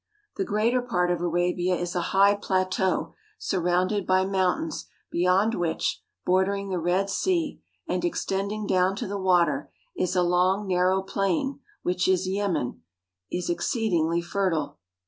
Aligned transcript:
The 0.35 0.43
greater 0.43 0.81
part 0.81 1.11
of 1.11 1.21
Arabia 1.21 1.75
is 1.75 1.93
a 1.93 2.01
high 2.09 2.33
plateau 2.33 3.13
surrounded 3.37 4.07
by 4.07 4.25
mountains 4.25 4.87
beyond 5.11 5.53
which, 5.53 6.01
bordering 6.25 6.69
the 6.69 6.79
Red 6.79 7.07
Sea, 7.07 7.61
and 7.87 8.03
extending 8.03 8.65
down 8.65 8.95
to 8.95 9.05
the 9.07 9.19
water, 9.19 9.69
is 9.95 10.15
a 10.15 10.23
long, 10.23 10.65
narrow 10.65 11.03
plain, 11.03 11.59
which 11.83 12.07
in 12.07 12.15
Yemen 12.19 12.61
(yem'en) 12.61 12.79
is 13.31 13.47
ex 13.47 13.71
ceedingly 13.71 14.23
fertile. 14.23 14.79